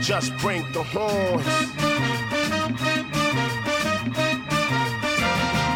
[0.00, 1.44] Just bring the horns.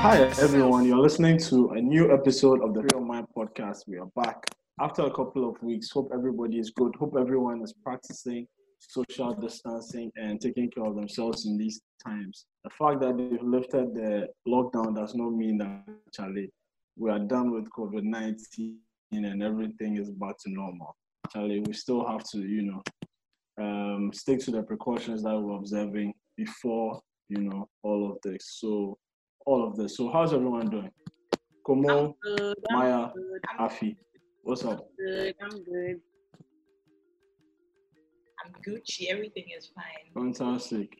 [0.00, 0.86] Hi, everyone.
[0.86, 3.86] You're listening to a new episode of the Real Mind podcast.
[3.86, 4.46] We are back
[4.80, 5.90] after a couple of weeks.
[5.90, 6.94] Hope everybody is good.
[6.96, 8.46] Hope everyone is practicing
[8.78, 12.46] social distancing and taking care of themselves in these times.
[12.64, 15.84] The fact that they've lifted the lockdown does not mean that
[16.14, 16.50] Charlie,
[16.96, 18.78] we are done with COVID 19
[19.12, 20.96] and everything is back to normal.
[21.30, 22.82] Charlie, we still have to, you know,
[23.58, 28.58] um, stick to the precautions that we're observing before, you know, all of this.
[28.60, 28.98] So,
[29.46, 29.96] all of this.
[29.96, 30.90] So, how's everyone doing?
[31.64, 32.56] Como, good.
[32.70, 33.40] I'm Maya, good.
[33.58, 33.96] Afi,
[34.42, 34.86] what's up?
[34.98, 35.34] good.
[35.42, 36.00] I'm good.
[38.44, 39.06] I'm Gucci.
[39.08, 40.12] Everything is fine.
[40.12, 40.90] Fantastic.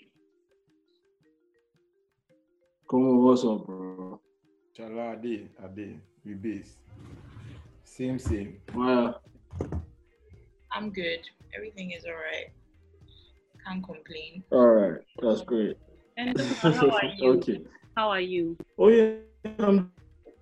[2.88, 4.20] Como, what's up, bro?
[4.78, 6.76] Chala Ade, Ade, we base.
[7.84, 8.56] Same, same.
[8.72, 9.12] Maya,
[10.74, 11.20] I'm good.
[11.54, 12.50] Everything is alright.
[13.64, 14.42] Can't complain.
[14.50, 15.78] all right, that's great.
[16.16, 17.30] And how are you?
[17.34, 17.60] okay.
[17.96, 18.56] How are you?
[18.76, 19.14] Oh yeah,
[19.60, 19.92] I'm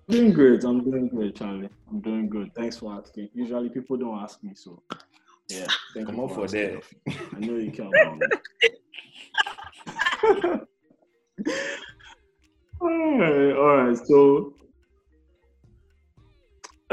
[0.09, 0.63] doing great.
[0.63, 1.69] I'm doing great, Charlie.
[1.89, 2.49] I'm doing good.
[2.55, 3.29] Thanks for asking.
[3.33, 4.81] Usually people don't ask me, so
[5.49, 5.67] yeah.
[5.93, 6.81] Thank Come you on for that.
[7.35, 8.27] I know you care about me.
[12.81, 13.97] all right, all right.
[13.97, 14.52] So,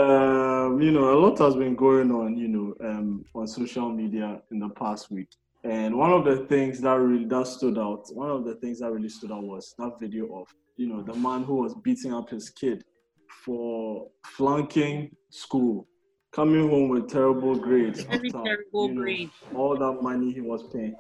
[0.01, 4.41] um, you know, a lot has been going on, you know, um, on social media
[4.51, 5.29] in the past week.
[5.65, 8.91] And one of the things that really that stood out, one of the things that
[8.91, 12.31] really stood out was that video of, you know, the man who was beating up
[12.31, 12.83] his kid
[13.45, 15.87] for flunking school,
[16.33, 18.03] coming home with terrible grades.
[18.05, 19.31] Very after, terrible you know, grade.
[19.55, 20.97] all that money he was paying.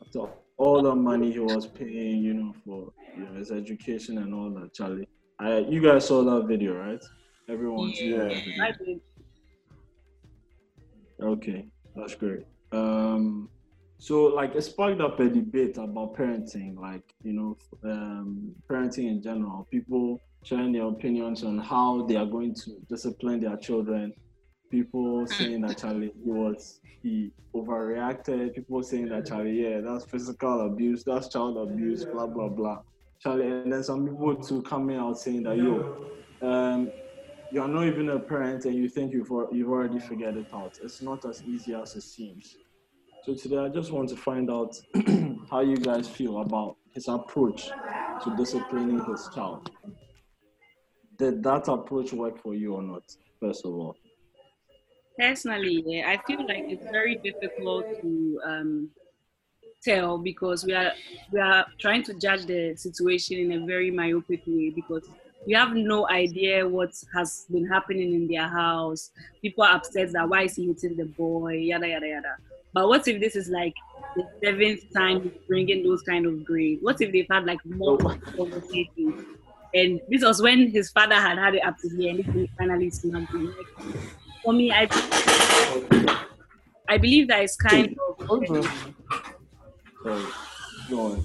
[0.00, 4.32] After all the money he was paying, you know, for you know, his education and
[4.34, 5.06] all that, Charlie.
[5.38, 7.02] I, you guys saw that video, right?
[7.52, 8.64] Everyone saw that Yeah.
[8.64, 9.00] I did.
[11.20, 12.46] Okay, that's great.
[12.72, 13.50] Um,
[13.98, 19.22] so like it sparked up a debate about parenting, like you know, um, parenting in
[19.22, 19.68] general.
[19.70, 24.12] People sharing their opinions on how they are going to discipline their children.
[24.70, 28.54] People saying that Charlie he was he overreacted.
[28.54, 32.78] People saying that Charlie, yeah, that's physical abuse, that's child abuse, blah blah blah.
[33.20, 36.90] Charlie, and then some people too coming out saying that yo, um,
[37.52, 40.78] you're not even a parent and you think you've, you've already figured it out.
[40.82, 42.56] It's not as easy as it seems.
[43.24, 44.74] So today I just want to find out
[45.50, 47.66] how you guys feel about his approach
[48.24, 49.70] to disciplining his child.
[51.18, 53.02] Did that approach work for you or not,
[53.38, 53.96] first of all?
[55.18, 58.90] Personally, yeah, I feel like it's very difficult to um,
[59.84, 60.92] tell because we are
[61.30, 65.06] we are trying to judge the situation in a very myopic way because
[65.46, 69.10] we have no idea what has been happening in their house.
[69.40, 72.36] People are upset that why is he hitting the boy, yada yada yada.
[72.72, 73.74] But what if this is like
[74.16, 76.82] the seventh time bringing those kind of grades?
[76.82, 78.18] What if they've had like more oh.
[78.36, 79.24] conversations?
[79.74, 82.90] And this was when his father had had it up to here, and he finally
[82.90, 83.46] snapped him.
[83.46, 83.96] Like,
[84.44, 84.86] for me, I
[86.88, 88.44] I believe that it's kind of
[90.88, 91.22] Sorry.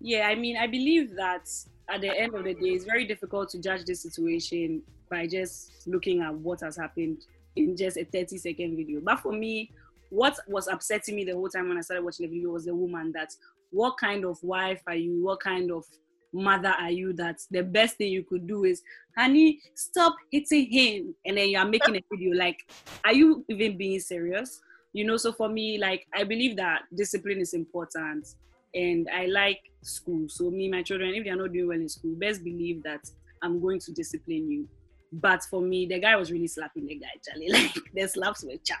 [0.00, 0.26] Yeah.
[0.26, 1.48] I mean, I believe that
[1.90, 5.86] at the end of the day, it's very difficult to judge this situation by just
[5.86, 9.00] looking at what has happened in just a 30 second video.
[9.02, 9.72] But for me,
[10.10, 12.74] what was upsetting me the whole time when I started watching the video was the
[12.74, 13.34] woman that
[13.70, 15.22] what kind of wife are you?
[15.22, 15.84] What kind of
[16.32, 18.82] mother are you that the best thing you could do is
[19.16, 22.70] honey stop hitting him and then you're making a video like
[23.04, 24.60] are you even being serious
[24.92, 28.34] you know so for me like i believe that discipline is important
[28.74, 32.14] and i like school so me my children if they're not doing well in school
[32.16, 33.00] best believe that
[33.42, 34.68] i'm going to discipline you
[35.12, 37.48] but for me the guy was really slapping the guy Charlie.
[37.52, 38.76] like the slaps were chow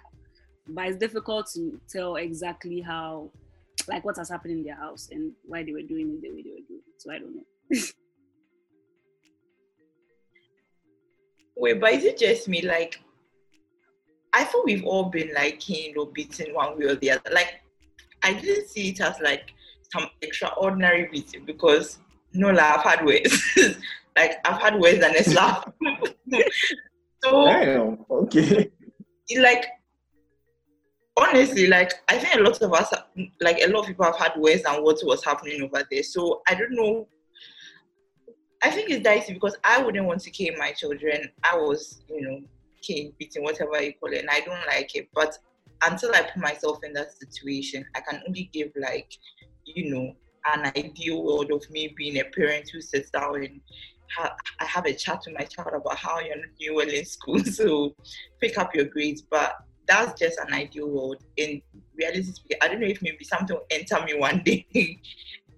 [0.68, 3.30] but it's difficult to tell exactly how
[3.88, 6.42] like what has happened in their house and why they were doing it the way
[6.42, 7.80] they were doing it so i don't know
[11.60, 12.62] Wait, but is it just me?
[12.62, 12.98] Like,
[14.32, 17.30] I thought we've all been like caned or beaten one way or the other.
[17.30, 17.60] Like,
[18.22, 19.52] I didn't see it as like
[19.92, 21.98] some extraordinary beating because
[22.32, 23.56] no, like, I've had worse.
[24.16, 25.74] like, I've had worse than a slap.
[27.24, 27.98] so, Damn.
[28.08, 28.70] Okay.
[29.38, 29.66] like
[31.20, 32.92] honestly like i think a lot of us
[33.40, 36.40] like a lot of people have had worse than what was happening over there so
[36.48, 37.06] i don't know
[38.62, 42.22] i think it's dicey because i wouldn't want to cane my children i was you
[42.22, 42.40] know
[42.82, 45.36] cane beating whatever you call it and i don't like it but
[45.84, 49.12] until i put myself in that situation i can only give like
[49.74, 50.14] you know
[50.52, 53.60] an ideal world of me being a parent who sits down and
[54.16, 57.04] ha- I have a chat with my child about how you're not doing well in
[57.04, 57.94] school, so
[58.40, 59.22] pick up your grades.
[59.22, 59.56] But
[59.86, 61.22] that's just an ideal world.
[61.36, 61.60] In
[61.96, 64.66] reality, speaking, I don't know if maybe something will enter me one day,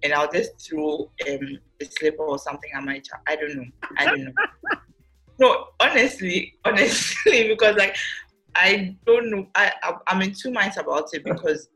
[0.03, 3.23] and I'll just throw um, a slipper or something at my child.
[3.27, 3.65] I don't know.
[3.97, 4.33] I don't know.
[5.39, 7.95] no, honestly, honestly, because like
[8.55, 9.47] I don't know.
[9.55, 11.69] I I- I'm in two minds about it because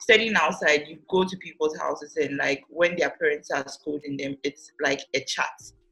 [0.00, 4.36] studying outside, you go to people's houses and like when their parents are scolding them,
[4.42, 5.50] it's like a chat.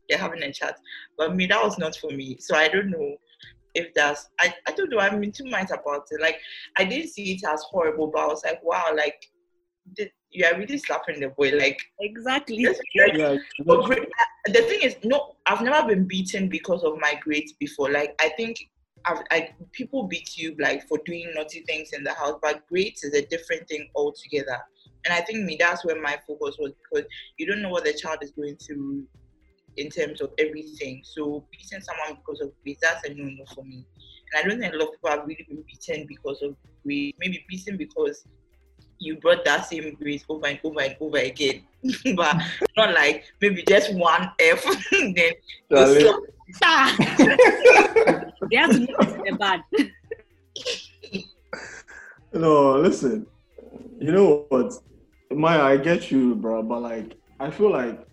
[0.09, 0.79] They're having a chat.
[1.17, 2.39] But me, that was not for me.
[2.41, 3.17] So I don't know
[3.75, 6.21] if that's I, I don't know, I'm in two minds about it.
[6.21, 6.41] Like
[6.77, 9.23] I didn't see it as horrible, but I was like, wow, like
[9.97, 11.53] th- you are really slapping the boy.
[11.55, 12.65] Like Exactly.
[12.65, 16.99] like Yeah, but gra- uh, the thing is, no, I've never been beaten because of
[16.99, 17.91] my grades before.
[17.91, 18.59] Like I think
[19.05, 23.15] I people beat you like for doing naughty things in the house, but grades is
[23.15, 24.59] a different thing altogether.
[25.05, 27.09] And I think me that's where my focus was because
[27.39, 29.05] you don't know what the child is going through
[29.77, 31.03] in terms of everything.
[31.05, 33.87] So beating someone because of grades, that's a no-no for me.
[34.33, 37.17] And I don't think a lot of people have really been beaten because of grades.
[37.21, 38.25] Maybe beaten because
[38.99, 41.63] you brought that same grades over and over and over again.
[42.17, 42.37] but
[42.77, 45.33] not like maybe just one F, then you
[45.71, 46.01] Charlie.
[46.01, 46.21] slap
[46.65, 46.97] Ah.
[48.51, 49.63] they have to make it the bad.
[52.33, 53.27] No, listen.
[54.01, 54.73] You know what,
[55.31, 58.07] Maya, I get you, bro, but like, I feel like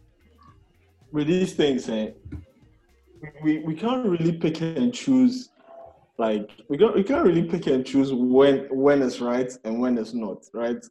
[1.11, 2.11] with these things, eh,
[3.43, 5.49] we we can't really pick and choose.
[6.17, 9.97] Like, we can't we can't really pick and choose when when it's right and when
[9.97, 10.83] it's not, right?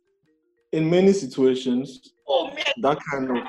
[0.73, 3.44] In many situations, Oh man, that kind of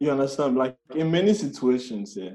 [0.00, 0.56] you understand?
[0.56, 2.32] Like in many situations yeah.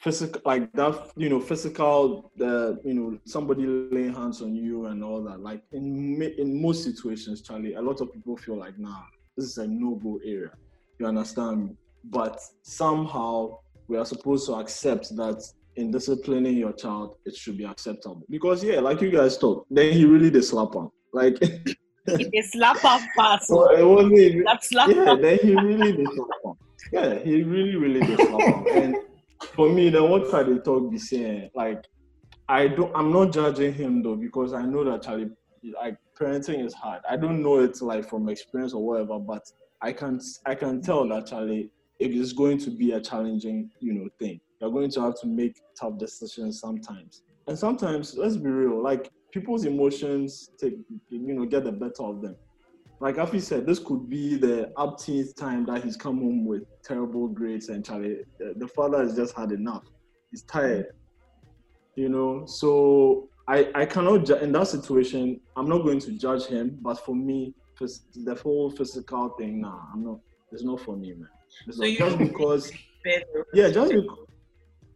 [0.00, 5.02] Physical like that you know physical the you know somebody laying hands on you and
[5.02, 5.40] all that.
[5.40, 9.02] Like in in most situations charlie a lot of people feel like nah
[9.36, 10.50] this is a no-go area.
[10.98, 15.42] You understand but somehow we are supposed to accept that
[15.76, 19.92] in disciplining your child it should be acceptable because yeah like you guys talk then
[19.92, 21.36] he really did slap him like
[22.08, 23.46] a slap up pass.
[23.48, 25.20] so it wasn't slap yeah, up.
[25.20, 26.52] then he really did slap him.
[26.92, 28.66] Yeah, he really, really did slap him.
[28.70, 28.96] And
[29.54, 31.84] for me, then what side they talk be saying, like,
[32.48, 35.30] I don't, I'm not judging him though because I know that Charlie,
[35.80, 37.00] like, parenting is hard.
[37.08, 39.50] I don't know it's like from experience or whatever, but
[39.80, 43.94] I can, I can tell that Charlie, it is going to be a challenging, you
[43.94, 44.40] know, thing.
[44.64, 49.10] You're going to have to make tough decisions sometimes, and sometimes, let's be real, like
[49.30, 50.72] people's emotions take,
[51.10, 52.34] you know, get the better of them
[53.00, 57.28] like Afi said, this could be the upteenth time that he's come home with terrible
[57.28, 59.82] grades, and Charlie, the, the father has just had enough.
[60.30, 60.86] He's tired,
[61.96, 62.46] you know.
[62.46, 65.40] So I I cannot ju- in that situation.
[65.56, 70.02] I'm not going to judge him, but for me, the whole physical thing, nah, I'm
[70.04, 70.20] not.
[70.52, 71.28] It's not for me, man.
[71.66, 72.72] It's So not- just because,
[73.52, 74.18] yeah, just because.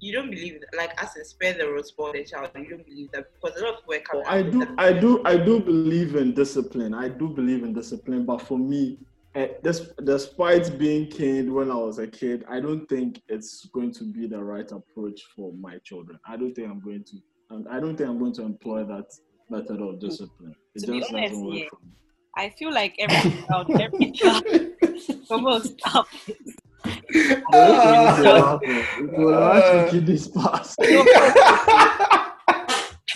[0.00, 2.50] You don't believe that, like as in spare the rose for the child.
[2.54, 4.74] You don't believe that because a lot of people are Oh, I do, that.
[4.78, 6.94] I do, I do believe in discipline.
[6.94, 8.98] I do believe in discipline, but for me,
[9.34, 13.92] eh, des- despite being caned when I was a kid, I don't think it's going
[13.94, 16.18] to be the right approach for my children.
[16.26, 17.16] I don't think I'm going to.
[17.70, 19.06] I don't think I'm going to employ that
[19.48, 20.54] method of discipline.
[20.74, 21.64] It To be just honest, doesn't work yeah.
[21.70, 21.92] for me.
[22.36, 24.44] I feel like every child, every child,
[25.30, 26.06] almost stop.
[27.52, 28.58] Ah.
[28.98, 30.76] It will actually this pass.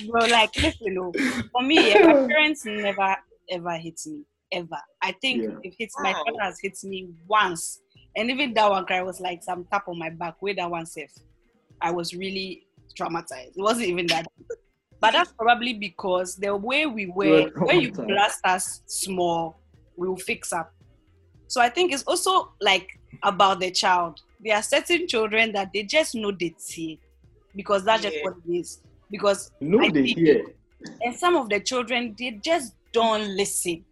[0.08, 1.12] Bro, like listen, no.
[1.52, 3.16] For me, yeah, my parents never
[3.50, 4.22] ever hit me
[4.52, 4.78] ever.
[5.02, 5.56] I think Yeah.
[5.62, 6.22] if hits my Wow.
[6.26, 7.80] father has hit me once,
[8.16, 10.36] and even that one cry was like some tap on my back.
[10.40, 11.12] Where that one safe,
[11.80, 12.66] I was really
[12.98, 13.56] traumatized.
[13.56, 14.26] It wasn't even that.
[15.00, 18.06] But that's probably because the way we were, were when you traumatized.
[18.08, 19.60] blast us small,
[19.96, 20.72] we will fix up.
[21.52, 24.22] So I think it's also like about the child.
[24.42, 26.98] There are certain children that they just know they see
[27.54, 28.80] because that's just what it is.
[29.10, 30.46] Because No, I they think- hear.
[31.02, 33.84] and some of the children they just don't listen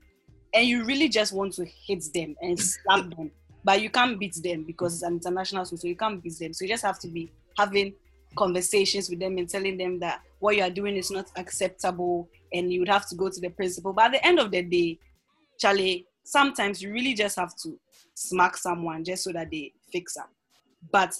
[0.54, 3.30] and you really just want to hit them and slap them
[3.62, 6.54] but you can't beat them because it's an international school so you can't beat them
[6.54, 7.92] so you just have to be having
[8.36, 12.72] conversations with them and telling them that what you are doing is not acceptable and
[12.72, 14.98] you would have to go to the principal but at the end of the day
[15.58, 17.78] charlie sometimes you really just have to
[18.14, 20.30] smack someone just so that they fix up
[20.92, 21.12] but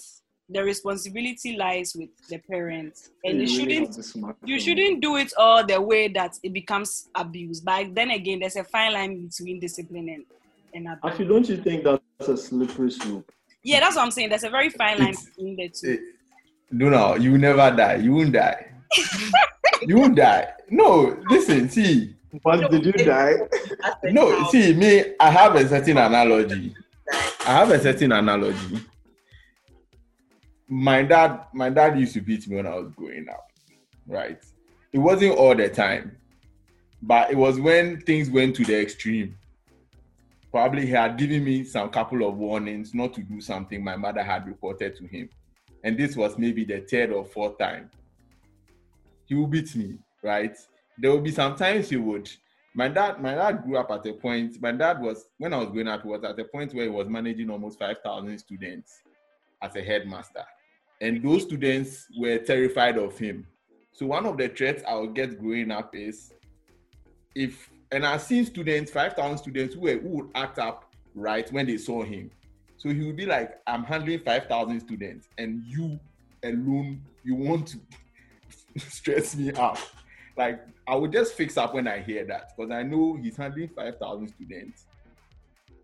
[0.49, 4.63] the responsibility lies with the parents and You it shouldn't have to smack you them.
[4.65, 7.61] shouldn't do it all the way that it becomes abuse.
[7.61, 10.25] But then again, there's a fine line between discipline and,
[10.73, 10.99] and abuse.
[11.05, 13.31] Actually, don't you think that's a slippery slope?
[13.63, 14.27] Yeah, that's what I'm saying.
[14.29, 15.99] There's a very fine line It's- between the two.
[16.71, 17.95] No, no, you will never die.
[17.95, 18.71] You won't die.
[19.83, 20.49] you won't die.
[20.69, 22.13] No, listen, see.
[22.43, 23.33] But did you die?
[24.03, 26.73] No, see, me, I have a certain analogy.
[27.45, 28.79] I have a certain analogy.
[30.67, 33.51] My dad, my dad used to beat me when I was growing up,
[34.07, 34.41] right?
[34.93, 36.17] it wasn't all the time,
[37.01, 39.37] but it was when things went to the extreme.
[40.51, 44.21] Probably he had given me some couple of warnings not to do something my mother
[44.21, 45.29] had reported to him.
[45.83, 47.89] And this was maybe the third or fourth time.
[49.25, 50.57] He would beat me, right?
[51.01, 52.29] There will be sometimes he would.
[52.75, 54.61] My dad, my dad grew up at a point.
[54.61, 56.91] My dad was when I was growing up, he was at a point where he
[56.91, 59.01] was managing almost five thousand students
[59.63, 60.45] as a headmaster,
[61.01, 63.47] and those students were terrified of him.
[63.91, 66.31] So one of the threats I would get growing up is
[67.35, 71.65] if and I've seen students, 5,000 students who, were, who would act up right when
[71.65, 72.31] they saw him.
[72.77, 75.99] So he would be like, I'm handling 5,000 students, and you
[76.43, 77.79] alone, you want to
[78.79, 79.79] stress me out.
[80.37, 83.69] Like, I would just fix up when I hear that because I know he's handling
[83.69, 84.85] 5,000 students.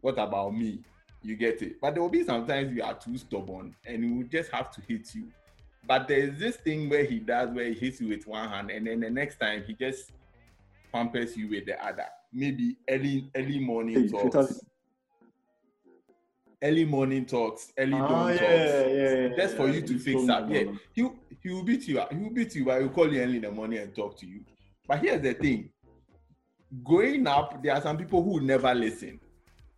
[0.02, 0.80] What about me?
[1.22, 1.82] You get it.
[1.82, 4.82] But there will be sometimes you are too stubborn and he will just have to
[4.88, 5.28] hit you.
[5.88, 8.86] But there's this thing where he does where he hits you with one hand, and
[8.86, 10.12] then the next time he just
[10.92, 12.06] pampers you with the other.
[12.34, 14.60] Maybe early early morning talks.
[16.64, 18.50] Early morning talks, early Ah, dawn yeah, talks.
[18.50, 18.88] yeah,
[19.28, 20.50] yeah, Just for you to fix up.
[20.50, 21.08] Yeah, he
[21.44, 22.02] he will beat you.
[22.10, 24.26] He will beat you, but he'll call you early in the morning and talk to
[24.26, 24.42] you.
[24.88, 25.70] But here's the thing:
[26.84, 29.20] growing up, there are some people who never listen,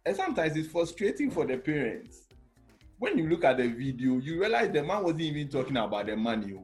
[0.06, 2.22] and sometimes it's frustrating for the parents.
[2.98, 6.16] When you look at the video, you realize the man wasn't even talking about the
[6.16, 6.54] money.
[6.58, 6.64] oh.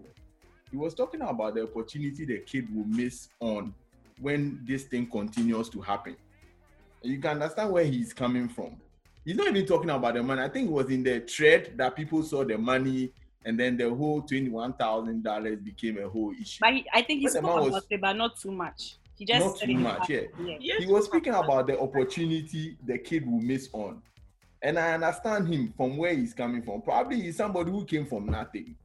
[0.72, 3.74] He was talking about the opportunity the kid will miss on
[4.20, 6.16] when this thing continues to happen.
[7.02, 8.78] You can understand where he's coming from.
[9.26, 10.42] He's not even talking about the money.
[10.42, 13.12] I think it was in the thread that people saw the money,
[13.44, 16.60] and then the whole twenty-one thousand dollars became a whole issue.
[16.62, 18.98] But he, I think he But spoke man was- about it, but not too much.
[19.18, 20.22] He just Not too much, yeah.
[20.44, 20.58] yeah.
[20.60, 24.02] Yes, He was speaking about the opportunity the kid will miss on.
[24.62, 26.82] And I understand him from where he's coming from.
[26.82, 28.76] Probably he's somebody who came from nothing.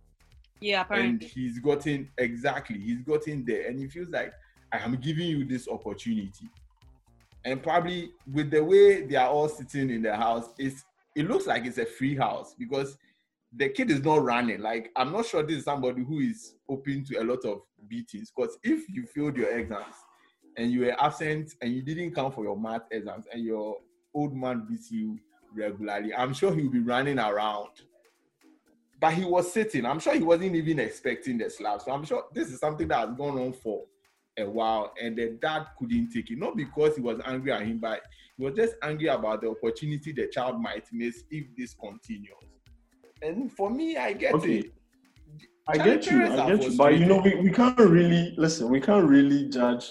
[0.61, 1.09] Yeah, apparently.
[1.09, 1.43] And apparently.
[1.43, 3.67] he's gotten exactly, he's gotten there.
[3.67, 4.33] And he feels like
[4.73, 6.49] I am giving you this opportunity.
[7.45, 10.85] And probably with the way they are all sitting in the house, it's
[11.17, 12.97] it looks like it's a free house because
[13.57, 14.61] the kid is not running.
[14.61, 18.33] Like I'm not sure this is somebody who is open to a lot of beatings.
[18.35, 19.97] Because if you failed your exams
[20.57, 23.77] and you were absent and you didn't come for your math exams and your
[24.15, 25.19] old man beats you
[25.55, 27.71] regularly, I'm sure he'll be running around.
[29.01, 29.87] But he was sitting.
[29.87, 31.81] I'm sure he wasn't even expecting the slap.
[31.81, 33.85] So I'm sure this is something that has gone on for
[34.41, 36.39] a while, and the dad couldn't take it.
[36.39, 38.01] Not because he was angry at him, but
[38.37, 42.35] he was just angry about the opportunity the child might miss if this continues.
[43.23, 44.59] And for me, I get Okay.
[44.61, 44.73] it.
[45.69, 46.77] I Child get you, I get you.
[46.77, 48.69] But you know, we, we can't really listen.
[48.71, 49.85] We can't really judge.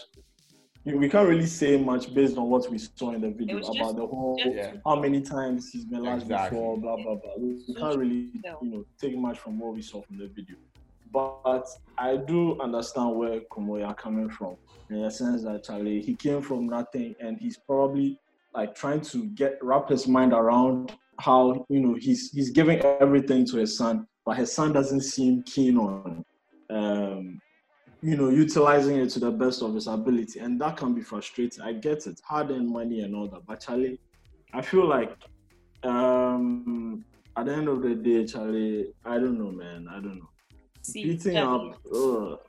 [0.83, 3.67] We we can't really say much based on what we saw in the video was
[3.69, 4.73] about just- the whole Yeah.
[4.85, 6.57] how many times he's been lashed Exactly.
[6.57, 7.33] before, blah blah blah.
[7.37, 10.55] We, we can't really you know take much from what we saw from the video.
[11.11, 11.65] But
[11.97, 14.55] I do understand where Kumoy are coming from
[14.89, 18.19] in the sense that Charlie he came from nothing and he's probably
[18.53, 23.45] like trying to get wrap his mind around how you know he's he's giving everything
[23.45, 26.23] to his son, but his son doesn't seem keen on
[26.69, 27.39] um,
[28.01, 31.61] you know utilizing it to the best of his ability, and that can be frustrating.
[31.61, 33.99] I get it, hard earned money and all that, but Charlie,
[34.53, 35.11] I feel like
[35.83, 37.03] um,
[37.37, 40.29] at the end of the day, Charlie, I don't know, man, I don't know.
[40.89, 42.39] See, Beating up, ugh.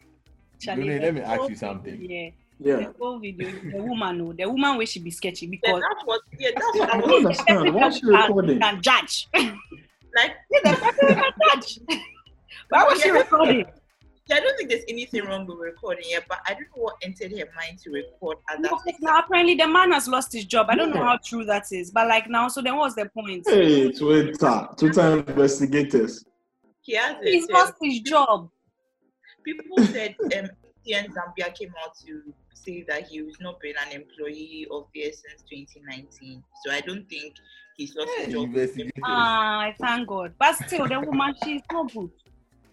[0.61, 2.01] Charlie, Dune, let me ask you something.
[2.01, 2.77] Yeah, yeah.
[2.89, 6.05] the whole video, the woman, oh, the woman where she be sketchy Yeah, because that's
[6.07, 6.21] what.
[6.39, 7.75] Yeah, that's Yeah, what I I don't understand.
[7.75, 8.61] Why is she recording?
[8.61, 9.29] can judge.
[9.35, 10.33] like.
[10.51, 11.81] Yeah, the person can judge.
[12.71, 13.15] Why was she Yeah.
[13.15, 13.65] recording?
[14.27, 16.95] Yeah, I don't think there's anything wrong with recording yet, but I don't know what
[17.03, 20.33] entered her mind to record at that No, exact now apparently the man has lost
[20.33, 20.67] his job.
[20.71, 23.43] I don't know how true that is, but like now, so then what's the point?
[23.49, 26.25] Hey, Twitter, Twitter investigators.
[26.83, 27.53] He has He's it.
[27.53, 28.51] lost um, his job.
[29.45, 30.49] people said um,
[30.87, 35.23] TN Zambia came out to say that he was not been an employee of theirs
[35.29, 36.43] since 2019.
[36.65, 37.35] So I don't think
[37.77, 38.55] he's lost his job.
[39.05, 40.35] Ah, I thank God.
[40.39, 42.11] But still, the woman, she's not good.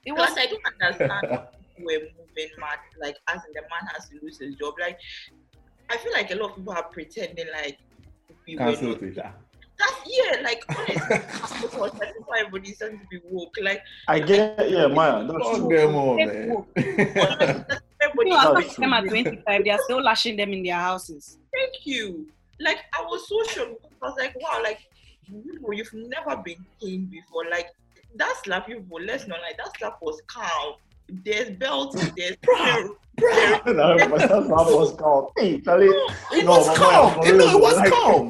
[0.05, 1.47] It was Plus, I don't understand
[1.79, 4.73] we're moving mad, like as in the man has to lose his job.
[4.79, 4.99] Like,
[5.89, 7.79] I feel like a lot of people are pretending like
[8.45, 9.33] we were Cancel not.
[9.77, 9.93] Twitter.
[9.95, 13.55] That's yeah, like honestly, because I think why everybody starting to be woke.
[13.61, 15.77] Like, I get, yeah, Maya, that's Fuck true.
[15.77, 16.49] them all, Take man.
[16.49, 16.65] work.
[16.77, 18.29] everybody.
[18.29, 21.37] you are That's talking them at 25, they are still lashing them in their houses.
[21.53, 22.27] Thank you.
[22.59, 23.85] Like, I was so shocked.
[24.01, 24.79] I was like, wow, like
[25.29, 27.45] you know, you've never been caned before.
[27.49, 27.67] Like
[28.15, 30.75] that slap, you let's not like that slap was calm.
[31.09, 32.89] There's belts, there's Bruh.
[33.65, 35.31] No, but that's not what's called.
[35.37, 35.87] Hey, Charlie.
[35.87, 37.13] It No, was but calm.
[37.15, 38.29] for You know, real, it was like- calm.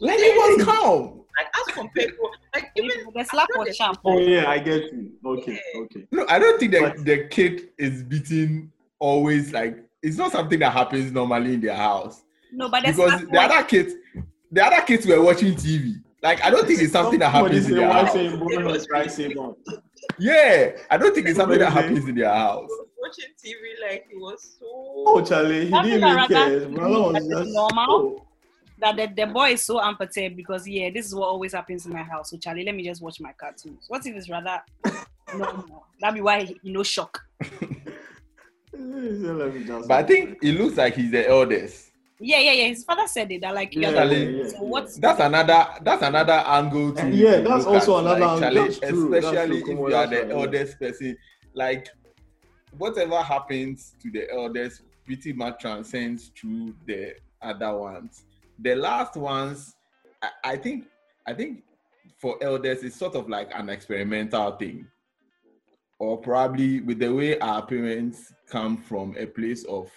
[0.00, 1.22] Like it was calm.
[1.36, 3.98] like as compared to like even The slap was the- sharp.
[4.04, 5.12] Oh yeah, I get you.
[5.24, 6.06] Okay, okay.
[6.10, 10.58] No, I don't think that But- the kid is beating always like it's not something
[10.58, 12.22] that happens normally in their house
[12.52, 13.94] No, but there's because the other kids,
[14.50, 15.94] the other kids were watching TV.
[16.22, 18.12] Like I don't think it's something that happens in their house.
[18.12, 19.54] say born on Christ say born?"
[20.18, 22.68] Yeah, I don't think it's something that happens in their house.
[23.00, 23.56] watching TV
[23.88, 24.66] like he was so.
[24.66, 26.50] Oh, Charlie, he Something didn't even care.
[26.50, 28.26] His brother was that is just normal.
[28.80, 31.92] that the, the boy is so unperturbed because yeah, this is what always happens in
[31.92, 32.30] my house.
[32.30, 33.84] So Charlie, let me just watch my cartoons.
[33.88, 34.60] What if it's rather
[35.36, 35.86] normal?
[36.00, 37.20] That'd be why he, he no shock.
[38.72, 41.87] Let me just- But I think it looks like he's the eldest.
[42.20, 42.68] Yeah, yeah, yeah.
[42.68, 43.40] His father said it.
[43.42, 45.66] That like Yeah, yeah, yeah, so what's That's another.
[45.82, 47.02] That's another angle to.
[47.02, 48.40] And yeah, that's also at, another like, angle.
[48.40, 50.34] challenge, That's true, that's especially true, if you are the right, yeah.
[50.34, 51.16] eldest person.
[51.54, 51.88] Like,
[52.76, 58.24] whatever happens to the eldest pretty much transcends to the other ones.
[58.58, 59.76] The last ones,
[60.20, 60.86] I, I think,
[61.26, 61.62] I think
[62.18, 64.86] for elders, it's sort of like an experimental thing,
[66.00, 69.90] or probably with the way our parents come from a place of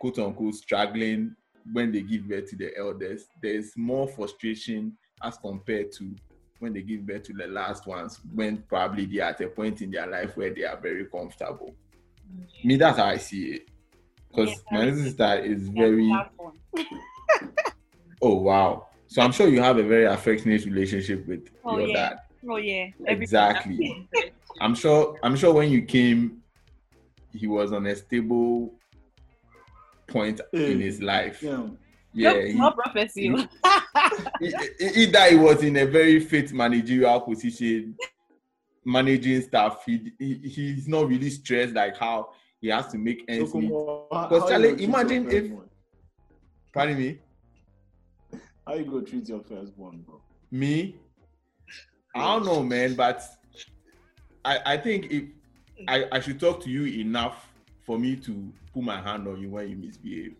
[0.00, 1.34] quote unquote struggling
[1.72, 6.14] when they give birth to the elders, there's more frustration as compared to
[6.60, 9.80] when they give birth to the last ones, when probably they are at a point
[9.80, 11.74] in their life where they are very comfortable.
[12.64, 13.68] Me, that's how I see it.
[14.28, 15.04] Because Yeah, my I little see.
[15.10, 16.10] sister is very,
[18.22, 18.88] oh wow.
[19.06, 21.94] So I'm sure you have a very affectionate relationship with Oh, your yeah.
[21.94, 22.18] dad.
[22.48, 22.86] Oh yeah.
[23.06, 24.08] Exactly.
[24.60, 25.18] I'm sure.
[25.22, 26.42] I'm sure when you came,
[27.32, 28.74] he was on a stable
[30.08, 30.80] point in Mm.
[30.80, 31.42] his life.
[31.42, 31.66] Yeah.
[32.14, 33.22] Yeah, Nope, he- no prophecy.
[33.28, 37.94] he- E- e- either he was in a very fit managerial position,
[38.84, 39.84] managing stuff.
[39.84, 43.68] He, he he's not really stressed like how he has to make So, ends meet.
[43.68, 45.68] Because Charlie, you go treat imagine if- firstborn?
[46.72, 47.18] Pardon me,
[48.66, 50.20] how you go treat your firstborn, bro?
[50.50, 50.96] me.
[52.14, 53.22] I don't know, man, but
[54.44, 55.24] I I think if
[55.86, 57.47] I I should talk to you enough
[57.88, 60.34] for me to put my hand on you when you misbehave.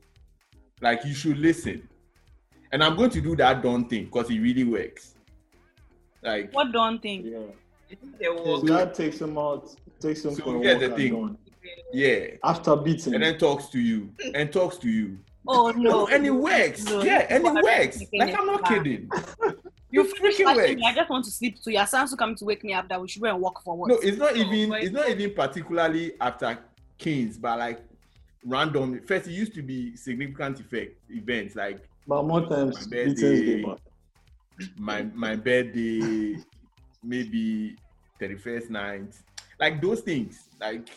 [0.83, 1.89] Like you should listen,
[2.71, 5.15] and I'm going to do that don't thing because it really works.
[6.23, 7.25] Like what don't think?
[7.25, 7.39] Yeah.
[8.21, 10.97] There His was dad takes him out, takes him So for a get walk the
[10.97, 11.13] thing.
[11.15, 11.39] dawn.
[11.91, 15.19] yeah, After beating, and then talks to you and talks to you.
[15.47, 16.09] Oh No, no.
[16.09, 16.85] and it works.
[16.85, 18.03] No, yeah, and it works.
[18.13, 19.11] Like I'm not kidding.
[19.91, 20.83] You It freaking watching me.
[20.87, 21.57] I just want to sleep.
[21.63, 23.75] So your son's coming to wake me up that we should go and walk for
[23.75, 23.89] what?
[23.89, 24.71] No, it's not even.
[24.75, 26.59] It's not even particularly after
[26.99, 27.81] Kings, but like
[28.45, 29.01] random.
[29.07, 33.65] First, it used to be significant effect events like but more times My birthday.
[34.79, 36.37] my my birthday,
[37.03, 37.77] maybe
[38.19, 39.15] thirty first night,
[39.61, 40.49] like those things.
[40.61, 40.89] Like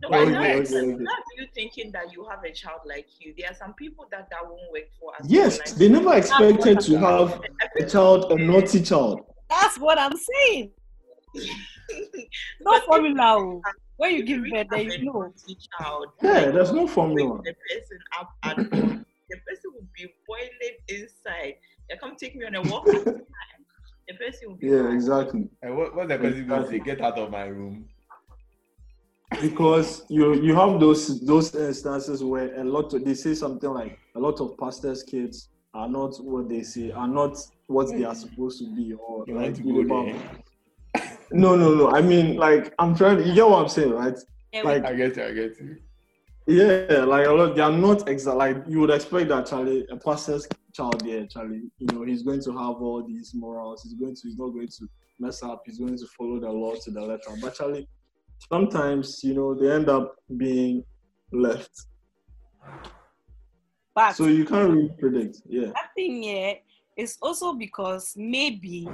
[0.00, 1.04] No, Okay, but that's, okay, okay.
[1.04, 3.34] that's you thinking that you have a child like you.
[3.36, 5.14] There are some people that that won't work for.
[5.14, 7.40] Us Yes, well, like- they never expected to have
[7.78, 9.20] a child, a naughty child.
[9.50, 10.70] That's what I'm saying.
[12.60, 12.80] No oh.
[12.80, 13.60] But formula.
[13.98, 15.12] When you if give really birth, then have you a know.
[15.20, 17.42] naughty child, Yeah, like, there's no wake formula.
[17.44, 21.54] the person up at dawn, the person will be boiling inside.
[21.90, 22.86] They come take me on a walk.
[24.08, 24.92] the person will be Yeah, mad.
[24.92, 25.50] and exactly.
[25.62, 26.78] eh, what, what's the person going to say?
[26.80, 27.88] Get out of my room.
[29.40, 33.98] Because you you have those those instances where a lot of, they say something like
[34.16, 38.14] a lot of pastors' kids are not what they say, are not what they are
[38.14, 40.42] supposed to be, or You like to you go there?
[41.30, 41.90] No, no, no.
[41.90, 43.26] I mean, like I'm trying.
[43.26, 44.16] You get what I'm saying, right?
[44.52, 45.24] Yeah, Like I get you.
[45.24, 45.76] I get you.
[46.46, 47.54] Yeah, like a lot.
[47.54, 48.38] They are not exact.
[48.38, 51.70] Like you would expect that Charlie, a pastor's child, there, Charlie.
[51.78, 53.82] You know, he's going to have all these morals.
[53.82, 54.20] He's going to.
[54.24, 54.88] He's not going to
[55.18, 55.62] mess up.
[55.66, 57.30] He's going to follow the law to the letter.
[57.42, 57.86] But Charlie,
[58.50, 60.84] sometimes you know they end up being
[61.32, 61.70] left.
[63.94, 65.42] but So you can't really predict.
[65.46, 65.66] Yeah.
[65.66, 66.54] that thing yeah
[66.96, 68.88] is also because maybe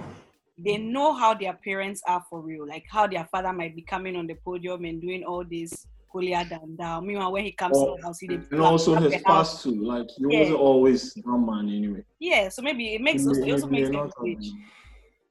[0.56, 4.16] they know how their parents are for real, like how their father might be coming
[4.16, 7.00] on the podium and doing all this holier than thou.
[7.00, 9.52] Meanwhile, when he comes Oh, to the house, he And also his the house.
[9.52, 9.74] past too.
[9.84, 10.38] Like he Yeah.
[10.40, 12.04] wasn't always that man anyway.
[12.20, 14.38] Yeah, so maybe it makes He also, may- it also makes them not have switch.
[14.38, 14.64] been.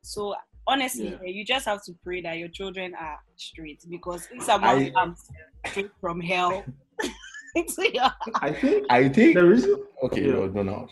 [0.02, 0.36] So
[0.68, 1.20] honestly, Yeah.
[1.26, 4.90] eh, you just have to pray that your children are straight because if someone I-
[4.90, 5.30] comes
[5.68, 6.66] straight from hell
[7.56, 9.36] into your I think I think.
[9.38, 9.76] the reason.
[10.04, 10.34] Okay, Yeah.
[10.34, 10.88] no, no, no.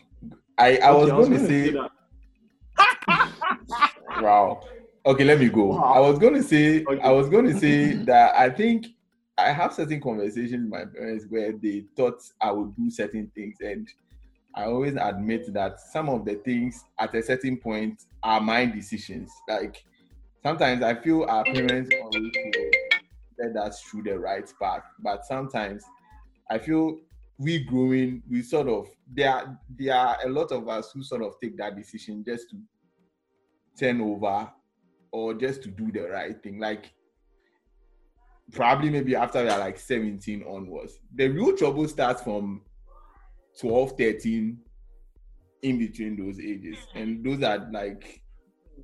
[0.57, 1.89] I I was Okay, going to gonna say.
[4.21, 4.61] Wow.
[5.05, 5.65] Okay, let me go.
[5.65, 5.93] Wow.
[5.93, 7.01] I was going to say, Okay.
[7.01, 8.87] I was going to say that I think
[9.37, 13.57] I have certain conversations with my parents where they thought I would do certain things,
[13.61, 13.87] and
[14.55, 19.31] I always admit that some of the things at a certain point are my decisions.
[19.47, 19.83] Like
[20.43, 22.31] sometimes I feel our parents always
[23.39, 25.83] led us through the right path, but sometimes
[26.49, 26.99] I feel
[27.39, 29.31] we growing, we sort of there.
[29.31, 32.57] Are, there are a lot of us who sort of take that decision just to
[33.77, 34.49] turn over
[35.11, 36.59] or just to do the right thing.
[36.59, 36.93] Like
[38.51, 40.99] probably maybe after you're like 17 onwards.
[41.15, 42.61] The real trouble starts from
[43.59, 44.57] 12, 13,
[45.63, 46.77] in between those ages.
[46.77, 46.97] Mm-hmm.
[46.97, 48.21] And those are like,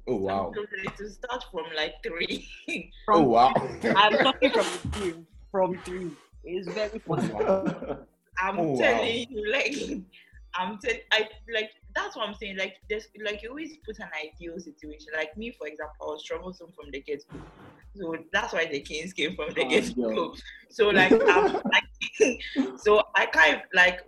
[0.07, 0.51] oh wow.
[0.97, 2.47] To start from like three.
[3.09, 3.53] Oh wow.
[3.83, 5.13] I'm talking from three.
[5.51, 6.11] From three.
[6.43, 8.07] It's very oh, possible.
[8.39, 8.79] I'm Oh, wow.
[8.79, 10.01] telling you, like,
[10.57, 12.57] I'm telling, I like that's what I'm saying.
[12.57, 15.07] Like, there's like you always put an ideal situation.
[15.15, 17.39] Like me, for example, I was troublesome from the get go,
[17.95, 20.35] so that's why the Kings came from the Oh, get go.
[20.69, 22.41] So like, I'm, like,
[22.77, 24.01] so I kind of like,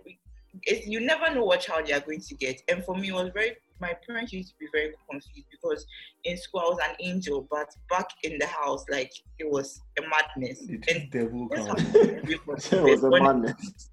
[0.64, 2.62] it's, you never know what child you're going to get.
[2.68, 3.56] And for me, it was very.
[3.80, 5.86] My parents used to be very confused because
[6.24, 10.02] in school I was an angel, but back in the house, like it was a
[10.02, 10.60] madness.
[10.68, 11.78] It And devil this come.
[11.78, 13.88] happened it was a madness.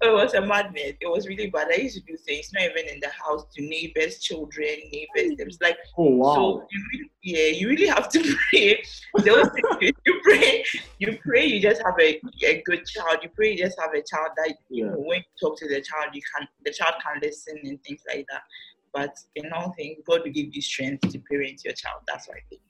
[0.00, 0.92] It was a madness.
[1.00, 1.68] It was really bad.
[1.72, 5.36] I used to do things not even in the house to neighbors' children, neighbors.
[5.38, 6.34] It was like Oh wow.
[6.34, 6.66] so.
[6.70, 8.82] You really, yeah, you really have to pray.
[9.24, 9.48] Those
[9.80, 10.64] things, you pray,
[10.98, 11.46] you pray.
[11.46, 13.18] You just have a, a good child.
[13.22, 13.52] You pray.
[13.52, 14.92] You just have a child that you Yeah.
[14.92, 18.02] know, when you talk to the child, you can the child can listen and things
[18.08, 18.42] like that.
[18.94, 22.02] But in all things, God will give you strength to parent your child.
[22.06, 22.62] That's what I think.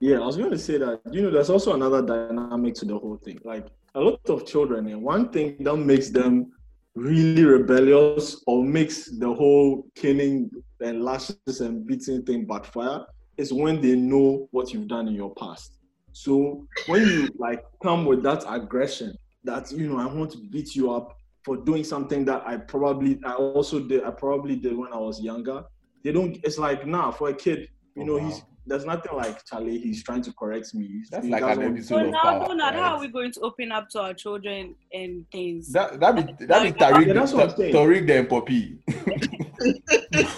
[0.00, 1.00] Yeah, I was going to say that.
[1.12, 3.38] You know, there's also another dynamic to the whole thing.
[3.44, 6.50] Like a lot of children, and one thing that makes them
[6.94, 10.50] really rebellious or makes the whole caning
[10.80, 13.04] and lashes and beating thing backfire
[13.38, 15.78] is when they know what you've done in your past.
[16.12, 20.74] So when you like come with that aggression, that you know, I want to beat
[20.76, 24.92] you up for doing something that I probably I also did, I probably did when
[24.92, 25.64] I was younger.
[26.04, 26.36] They don't.
[26.44, 28.26] It's like nah, for a kid, you Oh, know, wow.
[28.28, 29.78] he's there's nothing like Charlie.
[29.78, 30.86] He's trying to correct me.
[30.86, 32.46] He's- That's he like an doesn't want- episode So of now, power.
[32.48, 35.72] Donald, how are we going to open up to our children and things?
[35.72, 37.74] That that be that be Yeah, Tariq, that's what I'm saying.
[37.74, 38.78] Tariq then Poppy.
[38.88, 38.94] Yeah,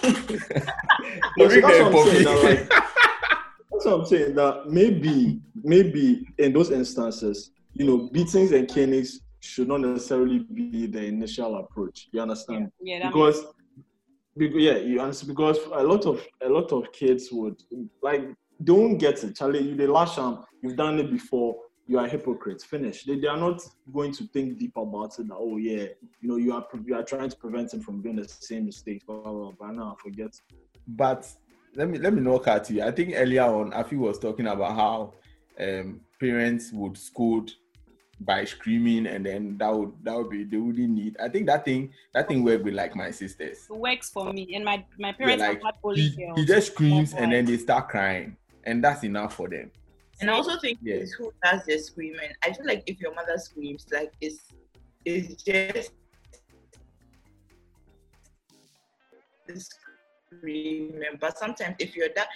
[1.38, 1.92] so Tariq that's what I'm saying.
[1.92, 2.24] Poppy.
[2.24, 2.68] That, like,
[3.70, 4.34] that's what I'm saying.
[4.34, 10.87] That maybe, maybe in those instances, you know, beatings and canings should not necessarily be
[10.87, 12.08] the initial approach.
[12.12, 12.70] You understand?
[12.80, 13.54] yeah, that because, because
[14.37, 17.62] yeah, you understand because a lot of a lot of kids would
[18.03, 18.23] like
[18.62, 19.37] don't get it.
[19.37, 20.47] Charlie, you they lash out.
[20.62, 21.57] You've done it before.
[21.87, 22.62] You are a hypocrite.
[22.62, 23.05] Finish.
[23.05, 23.61] They, they are not
[23.92, 25.29] going to think deep about it.
[25.29, 25.87] That oh yeah,
[26.20, 29.05] you know you are you are trying to prevent him from doing the same mistakes.
[29.05, 29.53] Blah blah blah.
[29.59, 30.40] But now forget.
[30.87, 31.31] But
[31.77, 32.83] let me let me knock at you.
[32.83, 35.12] I think earlier on, Afi was talking about how
[35.61, 37.53] um, parents would scold
[38.20, 41.16] by screaming, and then that would that would be they wouldn't need.
[41.20, 43.66] I think that thing that thing worked with like my sisters.
[43.68, 44.55] It works for me.
[44.55, 46.38] And my, my Yeah, parents like have had he, girls.
[46.38, 49.70] he just screams and then they start crying, and that's enough for them.
[50.20, 50.96] And I also think Yeah.
[50.96, 52.31] it's who does the screaming.
[52.42, 54.44] I feel like if your mother screams, like it's
[55.05, 55.90] it's just
[59.46, 59.66] the
[60.31, 61.18] screaming.
[61.20, 62.29] But sometimes if you're that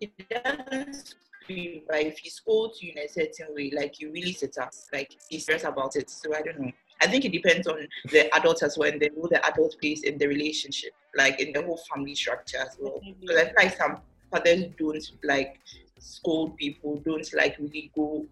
[0.00, 1.14] it doesn't
[1.46, 4.72] scream, but if he scolds you in a certain way, like you really sit up,
[4.92, 6.10] like he's serious about it.
[6.10, 6.72] So I don't know.
[7.00, 10.02] I think it depends on the adult as well and the role the adult plays
[10.02, 13.00] in the relationship, like in the whole family structure as well.
[13.20, 13.98] Because I feel like some
[14.30, 15.60] fathers don't like
[15.98, 18.26] scold people, don't like really go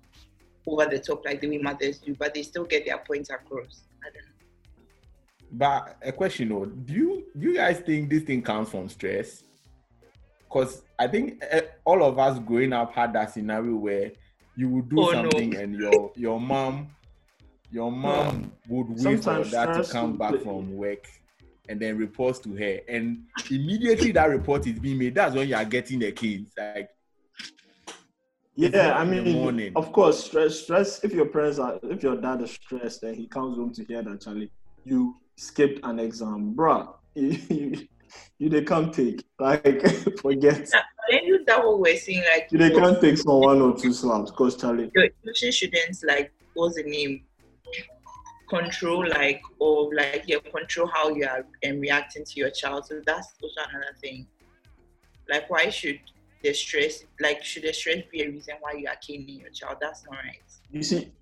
[0.67, 3.83] over the top like the way mothers do, but they still get their points across.
[4.03, 4.31] I don't know.
[5.53, 9.45] But a question though, do you do you guys think this thing comes from stress?
[10.55, 14.13] Because I think eh, all of us growing up had that scenario where
[14.57, 15.23] you would do Oh, no.
[15.31, 16.91] something and your your mom
[17.73, 21.09] your mom would wait for that to come will back play- from work
[21.69, 25.57] and then reports to her and immediately that report is being made that's when you
[25.57, 26.89] are getting the kids like
[28.55, 29.73] Yeah, I mean, morning.
[29.75, 31.03] of course, stress, stress.
[31.03, 34.01] If your parents are, if your dad is stressed, and he comes home to hear
[34.03, 34.53] that Charlie,
[34.85, 36.95] you skipped an exam, bruh.
[37.17, 37.89] You,
[38.39, 39.83] you, you they can't take like
[40.21, 40.71] forget.
[41.11, 44.31] You that what we're saying, like You they can't take some one or two slaps,
[44.31, 44.91] cause Charlie.
[44.95, 47.25] your emotion shouldn't like what's the name?
[48.49, 52.87] Control like or like yeah, control how you are um, reacting to your child.
[52.87, 54.27] So that's also another thing.
[55.29, 56.01] Like why should
[56.43, 59.79] the stress like should the stress be a reason why you are killing your child?
[59.81, 60.43] That's not right.
[60.71, 61.13] You see,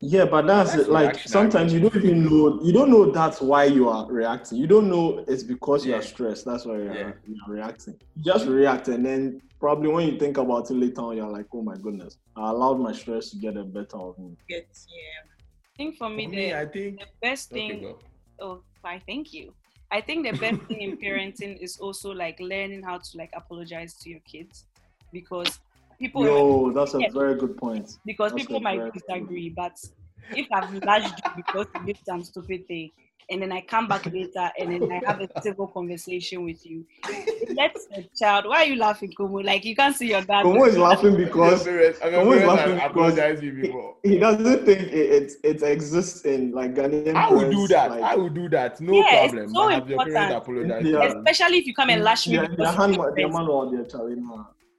[0.00, 0.90] yeah, but that's, That's it.
[0.90, 2.58] Like sometimes you don't even know.
[2.62, 4.58] You don't know that's why you are reacting.
[4.58, 6.46] You don't know it's because you are stressed.
[6.46, 7.12] That's why you're, Yeah.
[7.26, 8.00] you're reacting.
[8.16, 11.46] You just react, and then probably when you think about it later on, you're like,
[11.52, 14.36] oh my goodness, I allowed my stress to get a better of me.
[14.48, 15.30] Get yeah.
[15.74, 17.98] I think for me, for the, me I think the best thing go.
[18.40, 19.02] Oh, why?
[19.06, 19.52] Thank you.
[19.90, 23.94] I think the best thing in parenting is also like learning how to like apologize
[23.98, 24.64] to your kids,
[25.12, 25.60] because
[26.00, 27.08] people Yo, that's a Yeah.
[27.12, 27.98] very good point.
[28.04, 29.50] because that's people might good disagree.
[29.50, 29.76] But
[30.34, 32.90] if I've lashed you because you did some stupid thing,
[33.32, 36.84] and then I come back later and then I have a civil conversation with you.
[37.54, 38.46] Let the child.
[38.46, 39.44] Why are you laughing, Kumu?
[39.44, 40.42] Like you can't see your dad.
[40.42, 43.96] Como is laughing because parents, and your Someone is parents laughing have because apologized before.
[44.02, 47.90] he doesn't think it, it, it exists in like Ghanaian I will do that.
[47.90, 48.80] like, I will do that.
[48.80, 49.54] No Yeah, it's problem.
[49.54, 50.70] so I have your parents important.
[50.72, 50.84] apologize.
[50.92, 51.18] Yeah.
[51.18, 52.36] Especially if you come and lash me.
[52.36, 54.10] their, because their, hand, think their man or their child.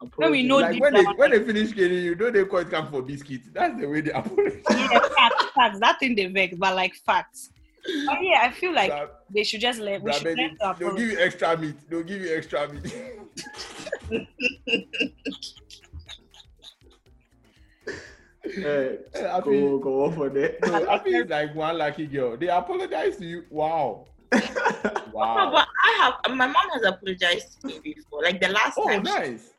[0.01, 0.57] Nah, When we know.
[0.57, 3.49] Like when they when they finish killing you, don't they call it come for biscuits?
[3.53, 4.61] That's the way they apologize.
[4.69, 5.79] yeah, facts, facts.
[5.79, 7.49] That thing they vex, but like facts.
[8.05, 10.01] But yeah, I feel like That- they should just let.
[10.03, 10.97] We should let the they'll apology.
[11.09, 11.75] give you extra meat.
[11.89, 12.93] They'll give you extra meat.
[18.43, 20.57] Hey, eh, eh, I go, feel, go off on it.
[20.65, 22.37] no, I feel like one lucky girl.
[22.37, 23.43] They apologize to you.
[23.49, 24.05] Wow.
[25.13, 25.51] No, Wow.
[25.51, 25.91] but I
[26.25, 28.23] have my mom has apologized to me before.
[28.23, 29.49] Like the last Oh, time, she- nice.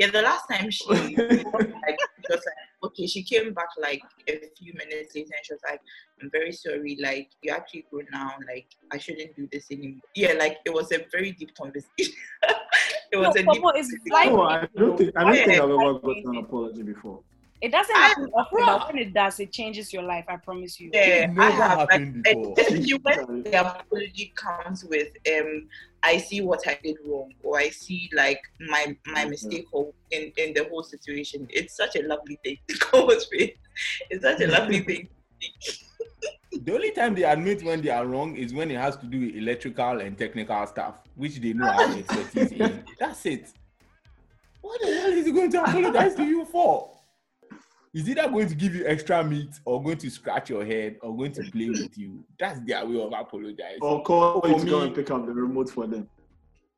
[0.00, 4.40] Yeah, the last time she like she was like, okay, she came back like a
[4.56, 5.80] few minutes later and she was like,
[6.22, 10.00] I'm very sorry, like you actually grown now, like I shouldn't do this anymore.
[10.16, 12.14] Yeah, like it was a very deep conversation.
[13.12, 14.32] it was No, a deep Popo, it's life.
[14.32, 15.98] no, I don't think I don't think I've ever Yeah.
[16.02, 17.20] gotten an apology before.
[17.62, 20.24] It doesn't I- happen often, but when it does, it changes your life.
[20.28, 20.90] I promise you.
[20.94, 22.54] yeah, Never I have like happened before.
[22.58, 25.68] especially when the apology comes with um
[26.02, 30.32] I see what I did wrong or I see like my my mistake or in,
[30.38, 31.46] in the whole situation.
[31.50, 33.24] It's such a lovely thing to go with.
[34.08, 35.08] It's such a lovely thing.
[36.62, 39.20] The only time they admit when they are wrong is when it has to do
[39.20, 42.84] with electrical and technical stuff, which they know have expertise in.
[42.98, 43.52] That's it.
[44.60, 46.99] What the hell is he going to apologize to you for?
[47.92, 51.16] Is either going to give you extra meat or going to scratch your head or
[51.16, 52.24] going to play with you?
[52.38, 53.80] That's their way of apologizing.
[53.82, 56.08] Or call you For to go me- and pick up the remote for them.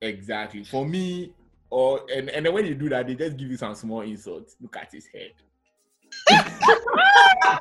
[0.00, 0.64] Exactly.
[0.64, 1.32] For me,
[1.68, 4.56] or and, and then when you do that, they just give you some small insults.
[4.60, 5.32] Look at his head.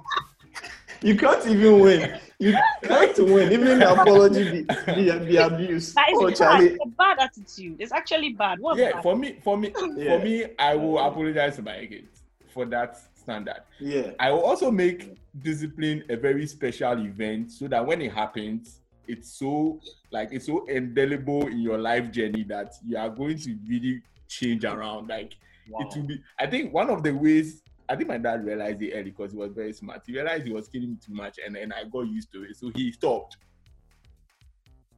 [1.04, 2.20] You can't even win.
[2.38, 3.52] You can't win.
[3.52, 5.96] Even the apology be, be, be abused.
[5.96, 6.36] That is Oh, bad.
[6.38, 6.68] Charlie.
[6.68, 7.78] It's a bad attitude.
[7.80, 8.60] It's actually bad.
[8.60, 9.02] What Yeah, bad?
[9.02, 10.16] for me, for me, Yeah.
[10.20, 12.22] for me, I will apologize to my kids
[12.54, 13.62] for that standard.
[13.80, 14.12] Yeah.
[14.20, 19.32] I will also make discipline a very special event so that when it happens, it's
[19.32, 19.80] so
[20.12, 24.66] like it's so indelible in your life journey that you are going to really change
[24.66, 25.08] around.
[25.08, 25.36] Like
[25.68, 26.22] it will be.
[26.40, 29.38] I think one of the ways I think my dad realized it early because he
[29.38, 30.04] was very smart.
[30.06, 32.56] He realized he was killing me too much, and then I got used to it,
[32.56, 33.36] so he stopped.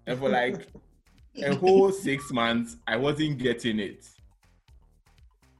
[0.06, 0.68] And for like
[1.38, 4.06] a whole six months, I wasn't getting it.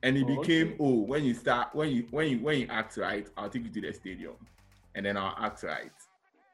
[0.04, 0.78] And it Oh, became, okay.
[0.82, 3.72] oh, when you start, when you when you when you act right, I'll take you
[3.72, 4.36] to the stadium,
[4.96, 5.92] and then I'll act right.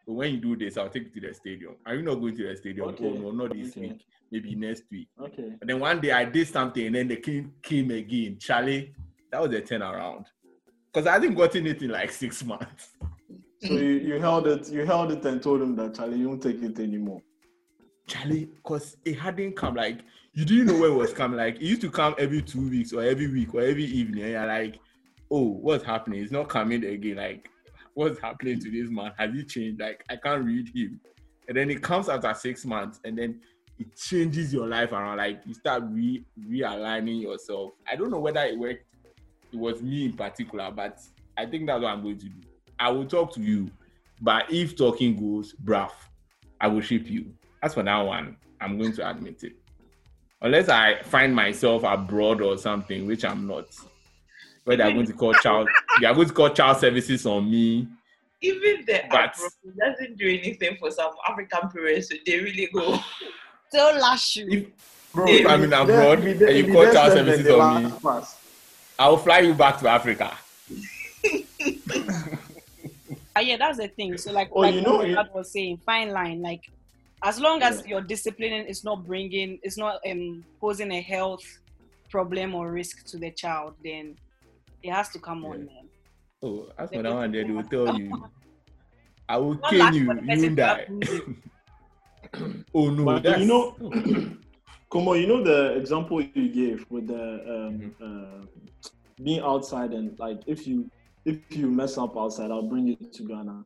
[0.06, 1.76] But when you do this, I'll take you to the stadium.
[1.86, 2.88] Are you not going to the stadium?
[2.88, 3.08] Oh, okay.
[3.08, 3.82] Oh no, not this Okay.
[3.82, 4.06] week.
[4.32, 5.08] Maybe next week.
[5.20, 5.56] Okay.
[5.60, 8.38] And then one day I did something, and then the king came again.
[8.40, 8.94] Charlie,
[9.32, 10.26] that was a turnaround.
[10.94, 12.90] Because I didn't gotten it in like six months.
[13.62, 16.44] So you, you held it, you held it and told him that Charlie, you won't
[16.44, 17.22] take it anymore.
[18.08, 19.76] Charlie, because it hadn't come.
[19.76, 20.00] Like
[20.34, 21.38] you didn't know where it was coming.
[21.38, 24.24] Like it used to come every two weeks or every week or every evening.
[24.24, 24.80] And you're like,
[25.32, 26.22] oh, what's happening?
[26.22, 27.18] It's not coming again.
[27.18, 27.50] Like,
[27.94, 29.12] what's happening to this man?
[29.18, 29.82] Has he changed?
[29.82, 31.00] Like, I can't read him.
[31.48, 33.42] And then it comes after six months, and then
[33.80, 35.18] it changes your life around.
[35.18, 37.72] Like you start re realigning yourself.
[37.90, 38.86] I don't know whether it worked.
[39.52, 41.00] It was me in particular, but
[41.38, 42.42] I think that's what I'm going to do.
[42.78, 43.72] I will talk to you,
[44.22, 45.92] but if talking goes, bruv,
[46.62, 47.34] I will ship you.
[47.64, 49.54] As for that one, I'm going to admit it.
[50.42, 53.66] Unless I find myself abroad or something, which I'm not.
[54.64, 55.68] Where they're going to call child,
[56.00, 57.88] they are going to call child services on me.
[58.42, 59.36] Even the But-
[59.78, 63.00] doesn't do anything for some African parents, so they really go.
[63.72, 64.48] So lash you.
[64.50, 64.66] If,
[65.14, 67.92] Bro, If I'm in abroad be there- and you call there child services on me.
[68.98, 70.36] I'll fly you back to Africa.
[73.36, 74.18] Uh, yeah, that's the thing.
[74.18, 76.42] So like, Oh, like you know, what you- Dad was saying, fine line.
[76.42, 76.70] Like,
[77.24, 81.44] as long as your disciplining is not bringing, it's not um posing a health
[82.10, 84.16] problem or risk to the child, then
[84.82, 85.60] it has to come on.
[85.60, 85.90] Man.
[86.42, 88.24] Oh, as for that one, they will tell you.
[89.28, 90.88] I will Not kill you, you won't die.
[92.74, 93.76] oh no, But that's you know,
[94.90, 98.04] Como, you know the example you gave with the um, Mm-hmm.
[98.04, 98.46] uh,
[99.24, 100.90] being outside and like if you
[101.26, 103.64] if you mess up outside, I'll bring you to Ghana.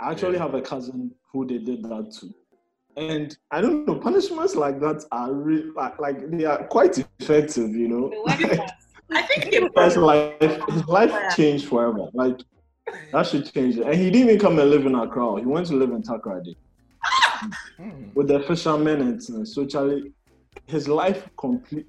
[0.00, 0.38] I actually Yeah.
[0.38, 2.34] have a cousin who they did that to,
[2.96, 7.70] and I don't know punishments like that are really like, like they are quite effective,
[7.70, 8.08] you know.
[8.26, 8.72] The.
[9.10, 12.08] I think it His life, his life changed forever.
[12.12, 12.38] Like
[13.12, 13.86] that should change it.
[13.86, 15.40] And he didn't even come and live in Accra.
[15.40, 16.56] He went to live in Takoradi
[17.76, 18.08] Hmm.
[18.14, 20.12] with the fishermen and so Charlie,
[20.66, 21.84] his life complete.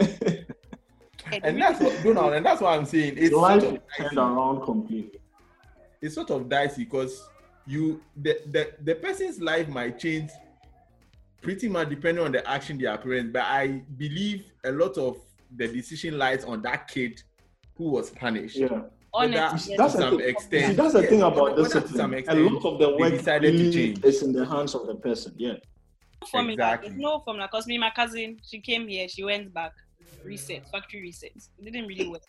[1.32, 3.14] and that's what Donald, and that's what I'm saying.
[3.18, 4.18] It's life sort of turned dicey.
[4.18, 5.20] around completely.
[6.02, 7.28] It's sort of dicey because
[7.66, 10.30] you the, the the person's life might change
[11.46, 13.30] pretty much depending on the action their parents.
[13.32, 15.18] But I believe a lot of
[15.56, 17.22] the decision lies on that kid
[17.76, 18.58] who was punished.
[18.58, 18.68] Yeah.
[19.12, 20.66] Whether Honestly, to That's the some thing- extent.
[20.68, 21.96] See, that's the yeah, thing about whether to discipline.
[21.96, 24.04] some A lot of the they work decided to change.
[24.04, 25.34] is in the hands of the person.
[25.38, 25.54] Yeah.
[26.32, 26.54] formula.
[26.54, 26.90] Exactly.
[26.90, 27.48] There's no formula.
[27.50, 29.72] Because me, my cousin, she came here, she went back,
[30.24, 31.32] reset, factory reset.
[31.60, 32.24] It didn't really work.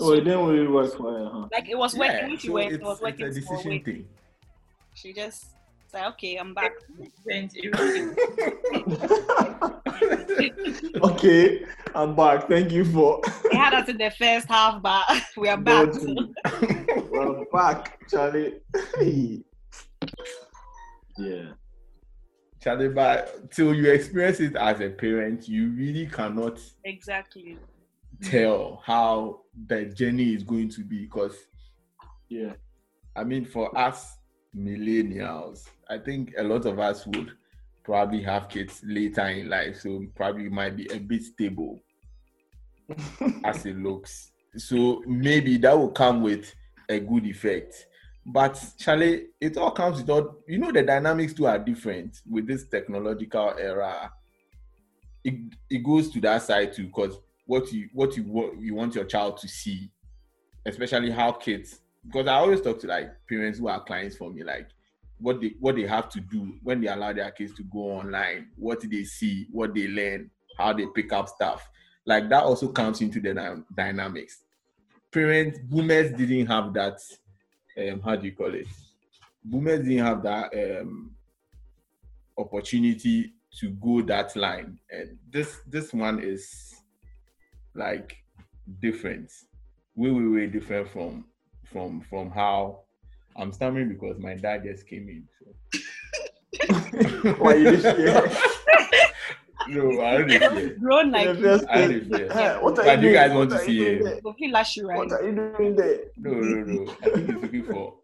[0.00, 1.48] Oh, it didn't really work for her, huh?
[1.52, 3.54] Like it was working Yeah, when she so went, it was working it's a for
[3.54, 4.08] a decision thing.
[4.94, 5.46] She just
[5.94, 6.72] said, okay, I'm back.
[7.24, 7.74] Then it
[11.02, 12.48] okay, I'm back.
[12.48, 13.20] Thank you for.
[13.50, 15.88] They had us in the first half, but we are back.
[17.10, 18.54] We're back, Charlie.
[21.16, 21.52] Yeah.
[22.60, 27.58] Charlie, but till you experience it as a parent, you really cannot exactly.
[28.22, 31.36] tell how the journey is going to be because
[32.28, 32.54] Yeah.
[33.14, 34.16] I mean, for us
[34.56, 37.32] millennials, I think a lot of us would
[37.84, 41.82] probably have kids later in life, so probably might be a bit stable
[43.44, 44.32] as it looks.
[44.56, 46.54] So maybe that will come with
[46.88, 47.86] a good effect.
[48.26, 52.46] But Charlie, it all comes with all you know the dynamics too are different with
[52.46, 54.10] this technological era.
[55.22, 55.34] It,
[55.68, 59.04] it goes to that side too, because what you what you want you want your
[59.04, 59.90] child to see,
[60.64, 64.42] especially how kids because I always talk to like parents who are clients for me,
[64.44, 64.68] like
[65.18, 68.50] what they what they have to do when they allow their kids to go online,
[68.56, 71.68] what they see, what they learn, how they pick up stuff.
[72.06, 74.44] Like that also comes into the dy- dynamics.
[75.10, 77.00] Parents, boomers didn't have that.
[77.78, 78.66] Um, how do you call it?
[79.44, 81.16] Boomers didn't have that um,
[82.36, 86.74] opportunity to go that line, and this this one is
[87.74, 88.16] like
[88.80, 89.30] different,
[89.94, 91.26] way way way different from
[91.74, 92.78] from from how
[93.36, 95.22] I'm stammering because my dad just came in.
[95.38, 95.46] So.
[97.42, 98.20] Why you just yeah.
[99.68, 100.76] no, I don't care.
[100.76, 102.32] Grown like Yeah, I don't care.
[102.32, 104.04] Hey, what are But you you guys want to see you doing him?
[104.04, 104.20] there?
[104.22, 104.52] go you
[104.88, 104.98] right.
[104.98, 105.98] What are you doing there?
[106.16, 106.92] No, no, no.
[107.02, 107.94] I think he's looking for.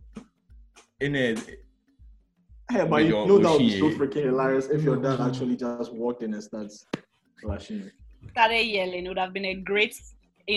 [1.01, 1.37] In a,
[2.73, 3.97] Hey, but you your know that would be so Oshie.
[3.99, 6.87] freaking hilarious if your dad actually just walked in and starts
[7.41, 7.91] flashing you.
[8.33, 9.07] Started yelling.
[9.07, 9.95] It would have been a great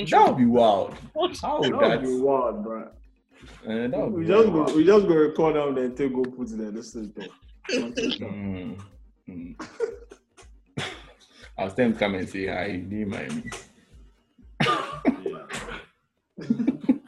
[0.09, 0.95] that would be wild.
[1.41, 2.01] How would That that?
[2.01, 2.89] would be wild, bro.
[3.65, 6.57] Uh, that We just go, we just go record there and take go put it
[6.57, 6.71] there.
[6.71, 7.29] This is the.
[7.71, 8.77] Mm,
[9.29, 9.55] mm.
[11.57, 12.71] I'll tell him come and say hi.
[12.71, 13.51] He didn't mind me.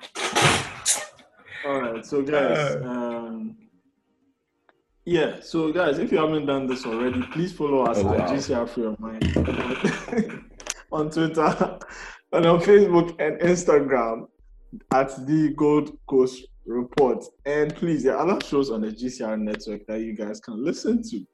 [1.65, 3.58] All right, so guys, um,
[5.04, 8.28] yeah, so guys, if you haven't done this already, please follow us Oh, at wow.
[8.28, 9.36] GCR Free of Mind
[10.91, 11.80] on Twitter
[12.34, 14.28] and on Facebook and Instagram
[14.93, 17.23] at the Gold Coast Report.
[17.45, 21.03] And please, there are other shows on the GCR network that you guys can listen
[21.09, 21.25] to.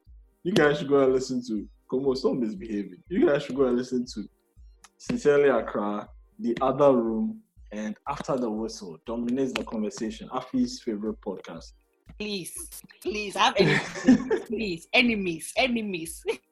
[0.42, 1.66] You guys should go and listen to.
[1.90, 3.02] Come on, stop misbehaving.
[3.08, 4.28] You guys should go and listen to
[4.98, 7.40] Sincerely Accra, The Other Room,
[7.72, 10.28] and After the Whistle dominates the conversation.
[10.28, 11.72] Afi's favorite podcast.
[12.18, 12.54] Please,
[13.00, 14.44] please, I have enemies.
[14.46, 16.24] please, enemies, enemies.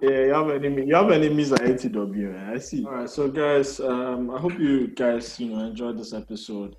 [0.00, 0.86] Yeah, you have enemies.
[0.88, 2.34] You have enemies at ATW.
[2.34, 2.54] eh?
[2.54, 2.84] I see.
[2.86, 6.76] All right, so guys, um, I hope you guys, you know, enjoyed this episode.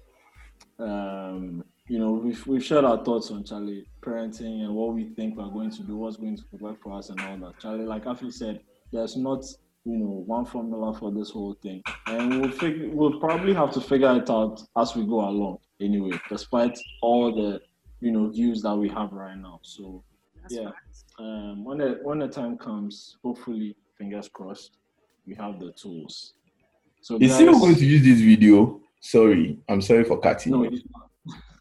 [0.79, 5.37] Um, you know, we've we've shared our thoughts on Charlie parenting and what we think
[5.37, 7.59] we're going to do, what's going to work for us, and all that.
[7.59, 9.43] Charlie, like Afi said, there's not,
[9.85, 13.81] you know, one formula for this whole thing, and we'll figure, we'll probably have to
[13.81, 15.57] figure it out as we go along.
[15.79, 17.59] Anyway, despite all the,
[17.99, 19.59] you know, views that we have right now.
[19.63, 20.03] So
[20.41, 20.71] That's Yeah.
[21.19, 24.77] um, when the when the time comes, hopefully, fingers crossed,
[25.25, 26.33] we have the tools.
[27.01, 28.79] So Is guys, still going to use this video?
[28.99, 30.51] Sorry, I'm sorry for cutting.
[30.51, 30.69] no, you.
[30.71, 31.09] it's not.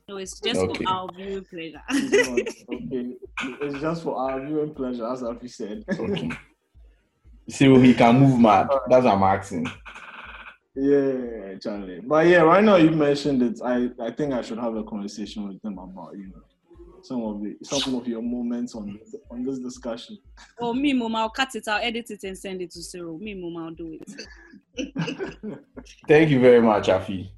[0.09, 0.85] No, it's just Okay.
[0.85, 1.83] for our viewing pleasure.
[1.91, 2.41] It's not.
[2.75, 3.17] okay,
[3.63, 5.85] it's just for our viewing pleasure, as Afi said.
[5.89, 6.31] Okay.
[7.49, 8.69] See, he can move mad.
[8.89, 9.67] That's what I'm asking.
[10.75, 12.01] yeah, Charlie.
[12.01, 13.61] But yeah, right now you mentioned it.
[13.65, 16.43] I I think I should have a conversation with them about you know
[17.03, 18.99] some of the some of your moments on
[19.31, 20.19] on this discussion.
[20.61, 23.19] oh, me, mom, I'll cut it, I'll edit it and send it to Cyril.
[23.19, 24.97] Me, mom, I'll do it.
[26.09, 27.29] Thank you very much, Afi.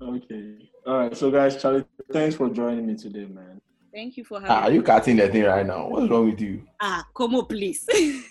[0.00, 0.70] Okay.
[0.86, 1.16] All right.
[1.16, 3.60] So guys, Charlie, thanks for joining me today, man.
[3.92, 5.88] Thank you for Ah, are you cutting the thing right now?
[5.88, 6.62] What's wrong with you?
[6.80, 7.84] Ah, come on, please.
[7.90, 8.22] I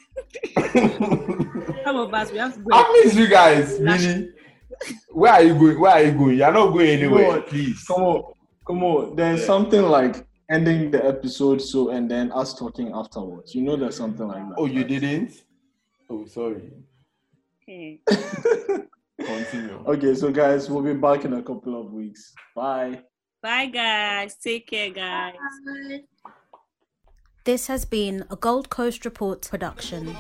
[1.84, 2.94] Some of us, we have to go.
[3.04, 4.30] miss you guys, really.
[5.10, 5.80] Where are you going?
[5.80, 6.38] Where are you going?
[6.38, 7.48] You're not going anywhere, what?
[7.48, 7.84] please.
[7.84, 8.34] Come on,
[8.68, 9.16] come on.
[9.16, 13.56] There's something like ending the episode so and then us talking afterwards.
[13.56, 14.56] You know there's something like that.
[14.58, 15.32] Oh, you didn't?
[16.10, 16.72] Oh, sorry.
[17.64, 18.02] Okay.
[19.20, 19.84] Continue.
[19.88, 22.34] Okay, so guys, we'll be back in a couple of weeks.
[22.56, 23.02] Bye.
[23.42, 24.36] Bye, guys.
[24.36, 25.34] Take care, guys.
[25.66, 26.04] Bye.
[27.44, 30.16] This has been a Gold Coast Report production.